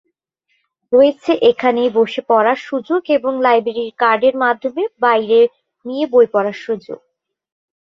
রয়েছে 0.93 1.31
এখানেই 1.49 1.89
বসে 1.97 2.21
পড়ার 2.29 2.59
সুযোগ 2.67 3.01
এবং 3.17 3.33
লাইব্রেরী 3.45 3.85
কার্ড 4.01 4.21
এর 4.23 4.35
মাধ্যমে 4.43 4.83
বাইরে 5.01 5.39
নিয়ে 5.85 6.05
বই 6.13 6.27
পড়ার 6.33 6.57
সুযোগ। 6.65 6.99